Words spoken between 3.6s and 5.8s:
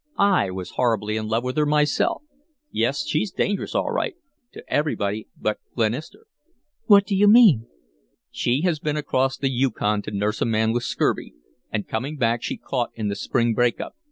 all right to everybody but